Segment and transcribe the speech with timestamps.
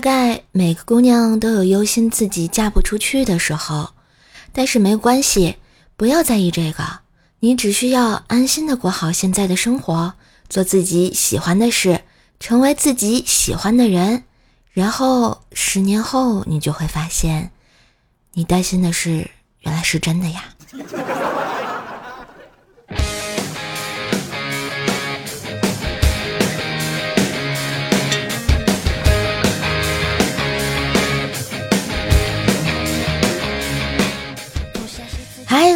[0.00, 3.90] 大概每个姑娘都有忧心自己嫁不出去的时候，
[4.50, 5.56] 但是没关系，
[5.94, 7.00] 不要在意这个，
[7.40, 10.14] 你只需要安心的过好现在的生活，
[10.48, 12.00] 做自己喜欢的事，
[12.38, 14.24] 成为自己喜欢的人，
[14.72, 17.50] 然后十年后你就会发现，
[18.32, 19.30] 你担心的事
[19.60, 20.44] 原来是真的呀。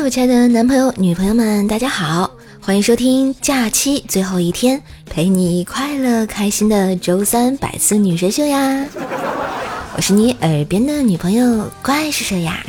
[0.04, 8.84] 嗨，我亲爱的男朋友、女朋友们，大家好，欢迎收听假期最后一天陪你快乐开心的周三百思女神秀呀！
[9.96, 12.62] 我是你耳边的女朋友，怪 是谁呀？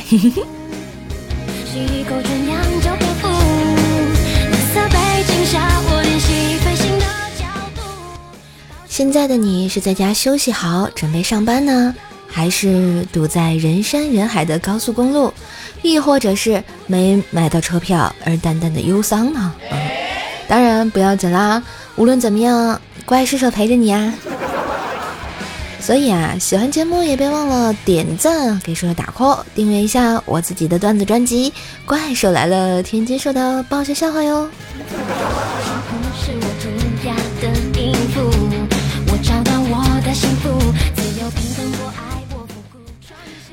[8.88, 11.94] 现在的你是在家休息好，准备上班呢？
[12.28, 15.34] 还是堵在人山人海的高速公路，
[15.86, 19.54] 亦或者是没买到车票而淡淡的忧伤呢？
[19.70, 19.78] 嗯，
[20.48, 21.62] 当然不要紧啦，
[21.96, 24.14] 无论怎么样，怪叔叔陪着你啊。
[25.80, 31.52] 所以啊，喜欢节目也别忘了点赞，给叔叔打 call，订阅一下我自己的段子专辑
[31.86, 34.50] 《怪兽来了》，天津兽的爆笑笑话哟。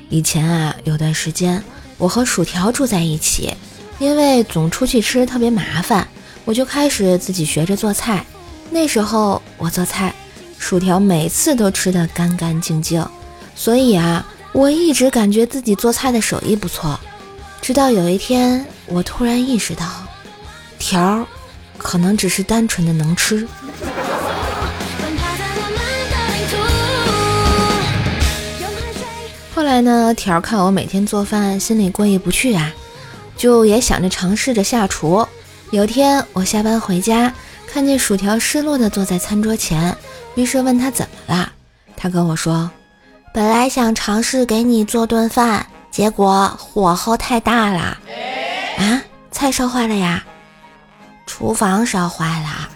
[0.08, 1.62] 以前啊，有段时间
[1.98, 3.54] 我和薯条住在一起，
[3.98, 6.06] 因为总出去吃特别麻烦，
[6.44, 8.24] 我就开始自己学着做菜。
[8.70, 10.14] 那时候我做菜，
[10.58, 13.06] 薯条每次都吃得干干净净，
[13.54, 16.98] 所以啊，我一直感觉自己做菜的手艺不错。
[17.60, 19.86] 直到有一天，我突然意识到，
[20.78, 21.26] 条儿
[21.78, 23.46] 可能只是单纯的能吃。
[29.54, 32.72] 后来呢，条看我每天做饭，心里过意不去啊，
[33.36, 35.26] 就也想着尝试着下厨。
[35.70, 37.32] 有天我下班回家，
[37.66, 39.94] 看见薯条失落的坐在餐桌前，
[40.36, 41.52] 于是问他怎么了。
[41.96, 42.70] 他跟我说，
[43.34, 47.98] 本来想尝试给你做顿饭，结果火候太大了。
[48.78, 50.24] 啊，菜烧坏了呀？
[51.26, 52.68] 厨房烧坏了。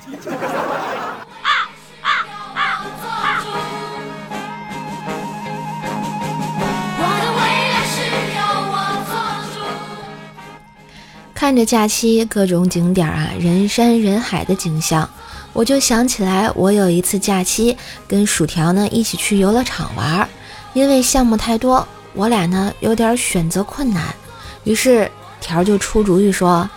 [11.46, 15.08] 看着假期各种景点啊，人山人海的景象，
[15.52, 20.28] 我就想起来，我有一次假期跟薯条呢一起去游乐场玩，
[20.72, 24.12] 因为项目太多，我俩呢有点选择困难，
[24.64, 25.08] 于是
[25.40, 26.68] 条就出主意说，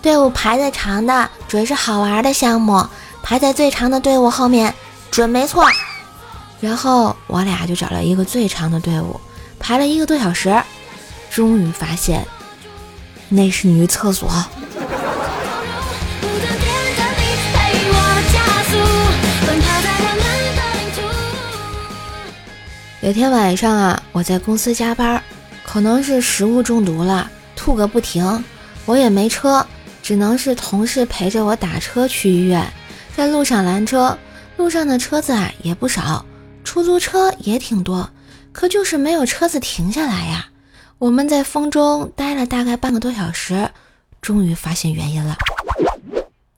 [0.00, 2.82] 队伍排在长的准是好玩的项目，
[3.22, 4.74] 排在最长的队伍后面
[5.10, 5.66] 准没错。
[6.62, 9.20] 然后我俩就找了一个最长的队伍，
[9.60, 10.62] 排了一个多小时，
[11.30, 12.26] 终于发现。
[13.28, 14.30] 那是女厕所。
[23.00, 25.22] 有天晚上啊，我在公司加班，
[25.62, 28.42] 可能是食物中毒了，吐个不停。
[28.86, 29.66] 我也没车，
[30.02, 32.66] 只能是同事陪着我打车去医院。
[33.14, 34.18] 在路上拦车，
[34.56, 36.24] 路上的车子啊也不少，
[36.64, 38.08] 出租车也挺多，
[38.52, 40.46] 可就是没有车子停下来呀。
[41.04, 43.68] 我们在风中待了大概半个多小时，
[44.22, 45.36] 终于发现原因了。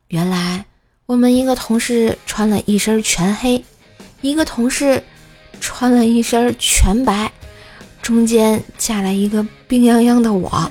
[0.07, 0.65] 原来
[1.05, 3.65] 我们一个同事穿了一身全黑，
[4.21, 5.03] 一个同事
[5.61, 7.33] 穿了一身全白，
[8.01, 10.71] 中间夹了一个病殃殃的我。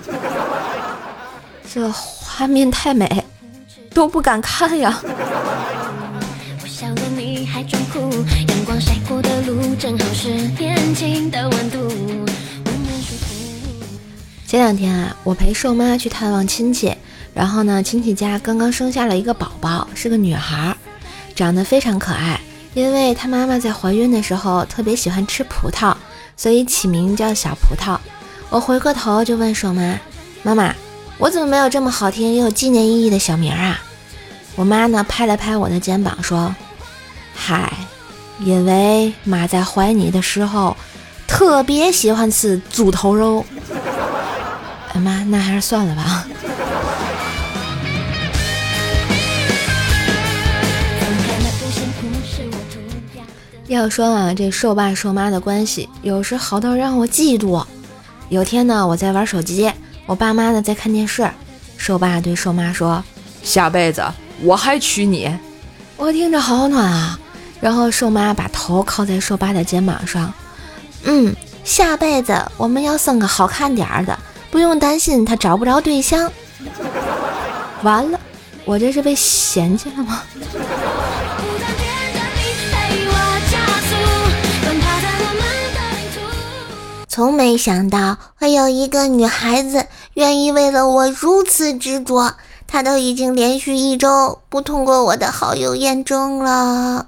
[1.70, 3.26] 这画面太美，
[3.94, 5.02] 都不敢看呀。
[8.48, 12.26] 阳光晒过的路，正好是年轻的温度。
[14.48, 16.96] 前两天啊，我陪瘦妈去探望亲戚，
[17.34, 20.78] 然后呢，亲戚家刚刚生下了一个宝宝，是个女孩，
[21.36, 22.40] 长得非常可爱。
[22.76, 25.96] 因为她妈妈在怀孕的时候特别喜欢吃葡萄，
[26.38, 27.98] 所以起名叫小葡萄。
[28.50, 30.00] 我回过头就问瘦妈
[30.44, 30.76] ：“妈妈，
[31.18, 33.82] 我怎么没有这么好听又有纪念意义的小名啊？”
[34.56, 36.56] 我妈呢，拍了拍我的肩膀说
[37.34, 37.74] ：“嗨，
[38.40, 40.78] 因为妈在怀你的时候
[41.26, 43.44] 特别喜欢吃猪头肉。”
[45.00, 46.26] 妈，那还是算了吧。
[53.68, 57.66] 要说啊，这瘦爸瘦妈的关系，有时好到让我嫉妒。
[58.30, 59.72] 有天呢，我在玩手机，
[60.06, 61.30] 我爸妈呢在看电视。
[61.78, 63.04] 瘦爸对瘦妈说
[63.44, 64.04] ：“下辈子
[64.42, 65.36] 我还娶你。”
[65.98, 67.20] 我听着好暖啊。
[67.62, 70.32] 然后瘦妈把头靠在瘦爸的肩膀上，
[71.04, 74.18] 嗯，下辈子我们要生个好看点儿的，
[74.56, 76.32] 不用担心他找不着对象。
[77.84, 78.18] 完了，
[78.64, 80.24] 我这是被嫌弃了吗？
[87.10, 92.34] 从没想到会有一个女孩子愿意为了我如此执着，
[92.66, 97.08] 她都已经连续一周不通过我的好友验证了。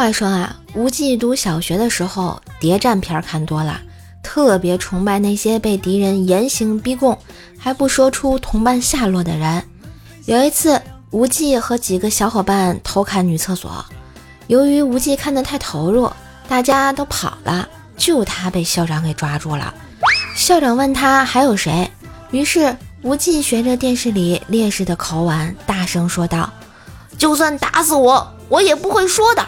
[0.00, 3.78] 话说啊，无忌读小学的时候，谍战片看多了，
[4.22, 7.18] 特别崇拜那些被敌人严刑逼供
[7.58, 9.62] 还不说出同伴下落的人。
[10.24, 10.80] 有一次，
[11.10, 13.84] 无忌和几个小伙伴偷看女厕所，
[14.46, 16.10] 由于无忌看得太投入，
[16.48, 17.68] 大家都跑了，
[17.98, 19.74] 就他被校长给抓住了。
[20.34, 21.90] 校长问他还有谁，
[22.30, 26.50] 于是无忌学着电视里烈士的口吻，大声说道
[27.18, 29.46] ：“就算打死我，我也不会说的。”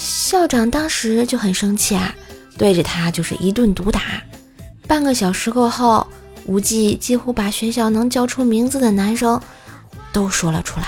[0.00, 2.14] 校长当时就很生气啊，
[2.56, 4.00] 对着他就是一顿毒打。
[4.86, 6.06] 半个小时过后，
[6.46, 9.40] 无忌几乎把学校能叫出名字的男生
[10.12, 10.86] 都说了出来。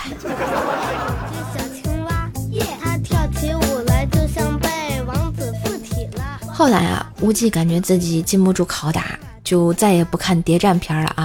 [6.46, 11.24] 后来啊，无忌感觉自己禁不住拷打，就再也不看谍战片了啊，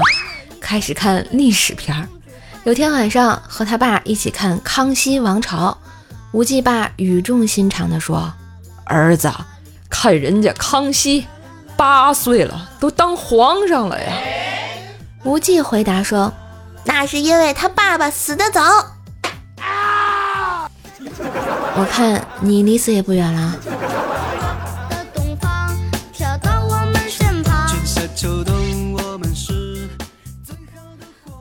[0.60, 2.08] 开始看历史片。
[2.64, 5.78] 有天晚上和他爸一起看《康熙王朝》。
[6.36, 8.34] 无忌爸语重心长地说
[8.84, 9.32] ：“儿子，
[9.90, 11.26] 看人家康熙
[11.78, 14.12] 八岁了，都当皇上了呀。”
[15.24, 16.34] 无忌回答说
[16.84, 18.62] ：“那是因为他爸爸死得早。”
[21.78, 23.56] 我看你离死也不远了。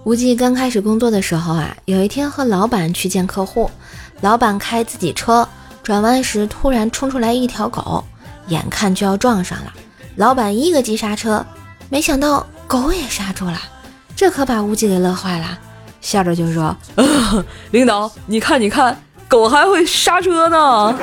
[0.04, 3.68] 无忌刚开始工作的时候啊，有一天和老板去见客户。
[4.24, 5.46] 老板开自己车
[5.82, 8.02] 转弯时，突然冲出来一条狗，
[8.46, 9.72] 眼看就要撞上了。
[10.16, 11.44] 老板一个急刹车，
[11.90, 13.60] 没想到狗也刹住了，
[14.16, 15.58] 这可把无忌给乐坏了，
[16.00, 16.74] 笑着就说
[17.70, 18.98] ：“领导，你看，你看，
[19.28, 20.98] 狗还会刹车呢。”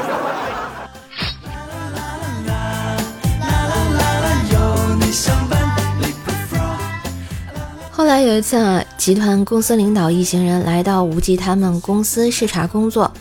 [8.01, 13.13] 后来有一次啊，集团公司领导一行人来到无忌他们公司视察工作，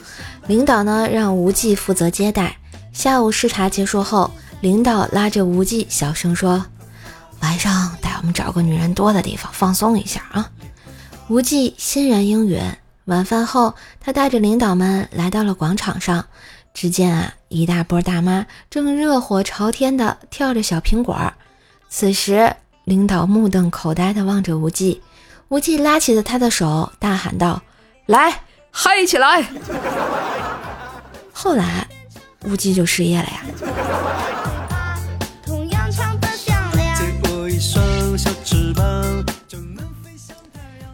[0.47, 2.56] 领导呢让无忌负责接待。
[2.91, 4.31] 下午视察结束后，
[4.62, 6.65] 领导拉着无忌小声说
[7.41, 10.50] ：“晚上带我们找个女人多的地方放松一下啊。”
[11.29, 12.59] 无忌欣然应允。
[13.05, 16.25] 晚饭后，他带着领导们来到了广场上，
[16.73, 21.35] 只见啊一大波大妈正热火朝天的跳着小苹果。
[21.91, 22.56] 此时。
[22.90, 25.00] 领导目瞪口呆地望着无忌，
[25.46, 27.62] 无忌拉起了他的手，大喊道
[28.06, 28.42] ：“来，
[28.72, 29.48] 嗨起来！”
[31.32, 31.87] 后来，
[32.46, 33.44] 无忌就失业了呀。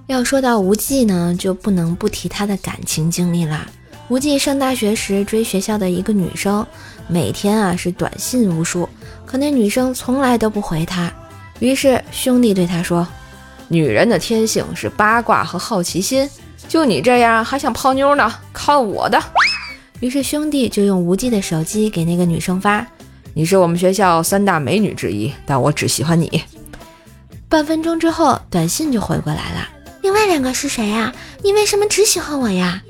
[0.07, 3.67] 要说到无忌呢，就不能不提他的感情经历啦。
[4.09, 6.67] 无忌上大学时追学校的一个女生，
[7.09, 8.87] 每天啊是短信无数，
[9.25, 11.11] 可那女生从来都不回他。
[11.59, 13.07] 于是兄弟对他说
[13.69, 16.29] ：“女人的天性是八卦和好奇心，
[16.69, 18.33] 就你这样还想泡妞呢？
[18.53, 19.23] 看我的！”
[20.01, 22.87] 于是兄弟就用无忌的手机给那个女生发
[23.33, 26.43] ：“你是我们学校三大美女之一，但我只喜欢你。
[27.49, 29.69] ”半分钟之后，短信就回过来了
[30.03, 31.15] ：“另外两个是谁呀？
[31.43, 32.83] 你为什么只喜欢我呀？”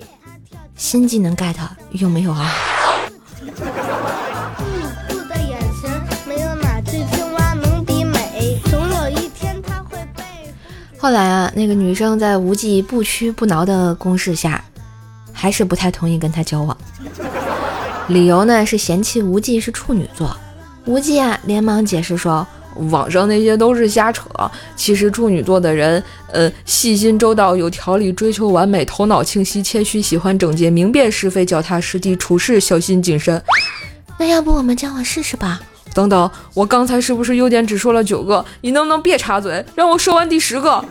[0.74, 1.54] 新技能 get
[1.92, 2.52] 有没有啊？
[11.06, 14.60] 后来啊，那个女生在无忌不屈不挠的攻势下，
[15.32, 16.76] 还是不太同意跟他交往。
[18.08, 20.36] 理由呢是嫌弃无忌是处女座。
[20.84, 22.44] 无忌啊，连忙解释说，
[22.90, 24.24] 网上那些都是瞎扯。
[24.74, 33.40] 其实处女座的人，呃，细心周到、有条理、追求完美、头脑清晰、谦虚、喜欢整洁、明辨是非、脚踏实地、处事小心谨慎。
[34.18, 35.60] 那要不我们交往试试吧？
[35.96, 38.44] 等等，我刚才是不是优点只说了九个？
[38.60, 40.84] 你能不能别插嘴，让我说完第十个？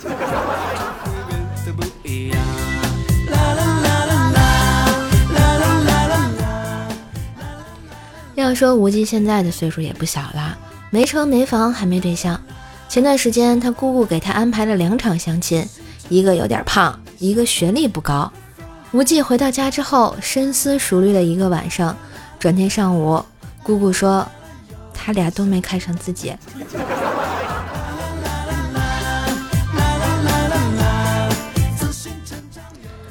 [8.33, 10.57] 要说无忌现在的岁数也不小了，
[10.89, 12.41] 没车没房还没对象。
[12.89, 15.63] 前段时间他姑姑给他安排了两场相亲，
[16.09, 18.31] 一个有点胖，一个学历不高。
[18.91, 21.95] 无忌回到家之后，深思熟虑了一个晚上，
[22.39, 23.23] 转天上午。
[23.61, 24.27] 姑姑说，
[24.95, 26.33] 他俩都没看上自己。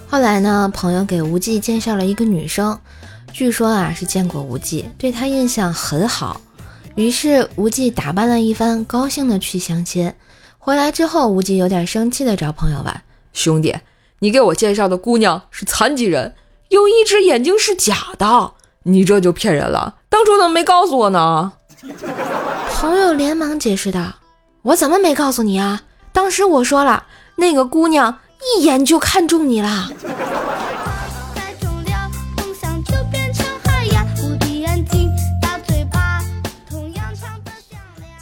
[0.09, 2.79] 后来呢，朋友给无忌介绍了一个女生，
[3.33, 6.41] 据说啊是见过无忌，对他印象很好。
[6.95, 10.15] 于是无忌打扮了一番，高兴的去相亲。
[10.59, 12.95] 回来之后，无忌有点生气的找朋友问
[13.35, 13.75] ：“兄弟，
[14.21, 16.37] 你给我介绍的姑娘是残疾人，
[16.69, 18.53] 有一只眼睛是假的，
[18.85, 19.97] 你这就骗人了。
[20.09, 21.55] 当初怎么没告诉我呢？”
[22.75, 24.15] 朋友连忙解释道
[24.63, 25.83] ：“我怎么没告诉你啊？
[26.13, 27.05] 当时我说了，
[27.37, 28.19] 那个姑娘。”
[28.59, 29.89] 一眼就看中你了。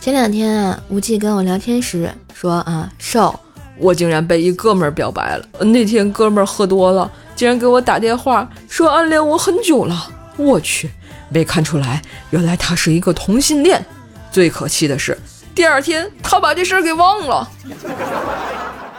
[0.01, 3.35] 前两天啊，无忌跟我聊天时说啊，瘦，
[3.79, 5.45] 我竟然被一哥们儿表白了。
[5.65, 10.09] 那天哥们儿喝多了，竟然给我打电话说暗恋我很久了。
[10.37, 10.89] 我去，
[11.33, 13.85] 没看出来，原来他是一个同性恋。
[14.31, 15.19] 最可气的是，
[15.55, 17.49] 第二天他把这事儿给忘了。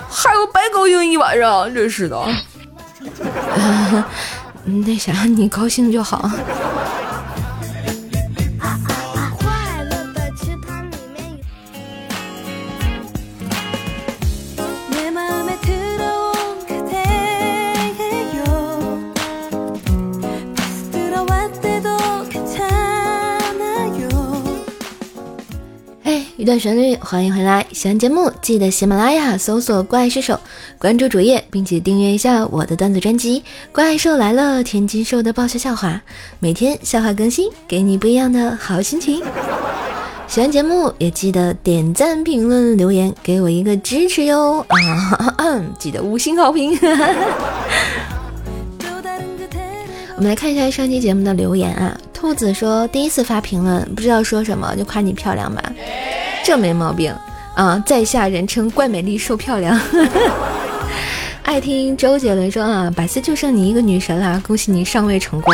[0.09, 2.23] 害我白高兴一晚上，真是的。
[4.63, 6.29] 那 啥，你高兴就好。
[26.43, 27.65] 一段旋律，欢迎回来。
[27.71, 30.38] 喜欢节目，记得喜马拉雅搜索“怪兽手”，
[30.77, 33.39] 关注主页，并且订阅一下我的段子专辑
[33.71, 36.01] 《怪兽来了》，天津兽的爆笑笑话，
[36.39, 39.23] 每天笑话更新，给你不一样的好心情。
[40.27, 45.63] 喜欢节目也记得点赞、评论、留言，给我一个支持哟啊！
[45.79, 46.77] 记得五星好评。
[50.17, 51.97] 我们来看一下上期节目的留言啊。
[52.13, 55.63] 兔子说第一次发评论，不知道说什么，就夸你漂亮吧。
[56.43, 57.13] 这没毛病
[57.55, 59.79] 啊，在下人称怪美丽瘦漂亮。
[61.43, 65.53] 爱听周杰伦说啊，百思就剩你一个女神啦，恭喜你上位成功。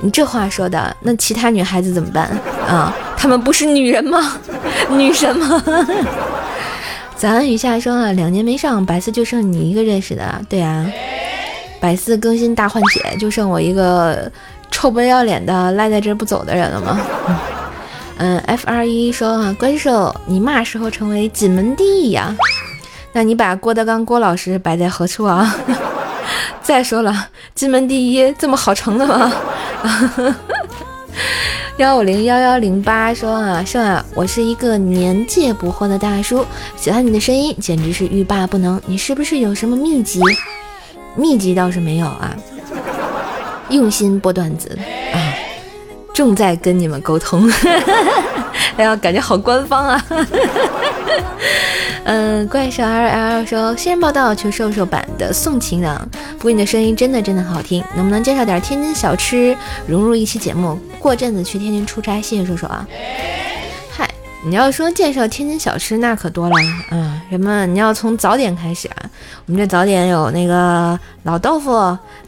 [0.00, 2.26] 你这话说的，那其他女孩子怎么办
[2.66, 2.94] 啊？
[3.16, 4.38] 她们不是女人吗？
[4.90, 5.62] 女神吗？
[7.16, 10.40] 早安雨下说啊，两年没上，百思就剩你一个认识的。
[10.48, 10.86] 对啊，
[11.80, 14.30] 百思更新大换血，就剩我一个
[14.70, 17.00] 臭不要脸的赖在这不走的人了吗？
[17.28, 17.36] 嗯
[18.16, 22.36] 嗯，F R 一说啊，怪兽，你嘛时候成为金门第一呀？
[23.12, 25.54] 那你把郭德纲郭老师摆在何处啊？
[26.62, 29.32] 再说了，金门第一这么好成的吗？
[31.78, 38.80] 幺五零幺幺零八说啊，胜啊，我是一个年届不惑的大叔，喜欢你的声音，简直是欲罢不能。
[38.86, 40.20] 你是不是有什么秘籍？
[41.16, 42.34] 秘籍倒是没有啊，
[43.70, 44.78] 用心播段子
[45.12, 45.18] 啊。
[46.14, 47.50] 正在跟你们沟通，
[48.78, 50.04] 哎呀，感觉好官方啊！
[52.04, 59.56] 嗯，怪兽 L L 说新人报道求瘦瘦版的送情郎，不过你的声音真的真的很好听，能不能介绍点天津小吃，
[59.88, 60.78] 融入一期节目？
[61.00, 62.86] 过阵子去天津出差，谢谢瘦瘦啊！
[63.90, 64.08] 嗨，
[64.44, 66.54] 你要说介绍天津小吃，那可多了
[66.90, 67.20] 啊！
[67.28, 67.66] 什么？
[67.66, 69.10] 你要从早点开始啊？
[69.46, 71.72] 我们这早点有那个老豆腐、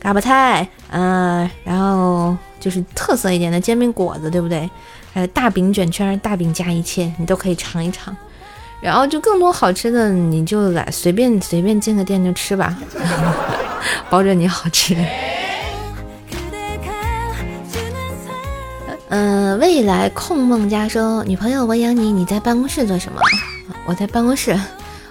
[0.00, 2.36] 嘎巴菜，嗯，然后。
[2.58, 4.68] 就是特色一点的煎饼果子，对不对？
[5.12, 8.16] 还有大饼卷圈，大饼加一切，你都可以尝一尝。
[8.80, 12.76] 然后就更多好吃的，你就来随便随便进个店就吃吧，
[14.10, 14.94] 保准你好吃。
[19.08, 23.20] 嗯，未来控梦家说，女朋友我养你，你在办公室做什么？
[23.86, 24.58] 我在办公室，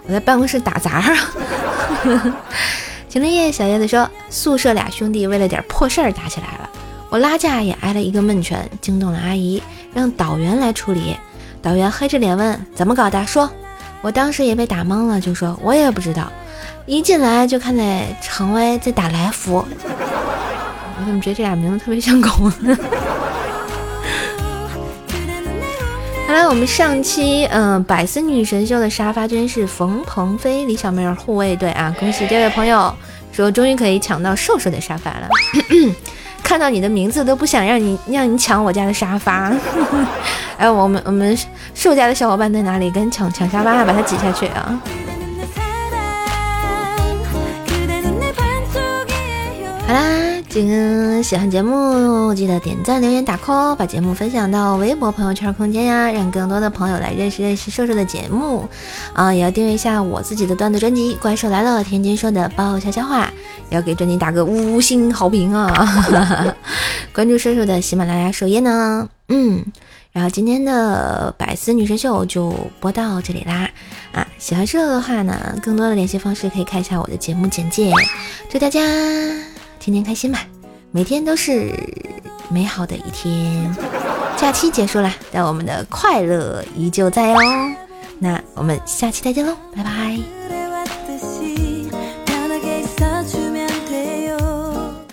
[0.06, 1.16] 我在办公室打杂啊。
[3.10, 6.70] 晴天夜小叶子说，宿舍俩兄弟为了点破事儿打起来了。
[7.16, 11.16] 我拉架也挨了一个闷拳，惊动了阿姨，让导员来处理。
[11.62, 13.50] 导员黑着脸问：“怎么搞的？”说
[14.04, 16.30] ：“我当时也被打懵了，就说我也不知道。
[16.86, 19.64] 一进来就看见程威在打来福，
[21.00, 22.30] 我怎么觉得这俩名字特别像狗
[22.60, 22.78] 呢？”
[26.28, 31.96] 好了，我们上期嗯百思女神秀的沙发君是冯鹏飞、李小妹儿护卫队啊！
[31.98, 32.94] 恭喜这位朋友，
[33.32, 35.30] 说终于可以抢到瘦瘦的沙发了。
[36.46, 39.52] 看到你的名字都不想让你让你抢我家的沙发，
[40.58, 41.36] 哎，我们我们
[41.74, 42.92] 兽家的小伙伴在哪里？
[42.92, 44.80] 跟抢抢沙发，把它挤下去啊！
[50.56, 58.66] 好啦，请喜欢节目记得点赞、留言、打 call，把节目分享到微博、朋友圈、空间呀，让更多的朋友来认识认识瘦瘦的节目
[59.14, 59.34] 啊！
[59.34, 63.30] 也要订阅一下我自己的段子专辑《怪兽来了》，天津说的爆笑笑话，
[63.70, 66.56] 也要给专辑打个五星好评啊！
[67.14, 69.62] 关注瘦瘦的喜马拉雅首页呢，嗯，
[70.14, 73.70] 然后今天的百思女神秀就播到这里啦
[74.14, 74.26] 啊！
[74.38, 77.92] 喜欢瘦瘦的话呢，更多的联系方式可以看一下我的节目简介，
[78.50, 78.80] 祝大家。
[79.86, 80.39] 天天开心吧，
[80.89, 81.72] 每天都是
[82.50, 83.72] 美好的一天。
[84.36, 87.39] 假期结束了，但我们的快乐依旧在哦。
[88.18, 90.55] 那我们下期再见喽，拜拜。